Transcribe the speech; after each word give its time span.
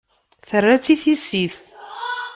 Terra-tt 0.49 0.93
i 0.93 0.95
tissit. 1.01 1.53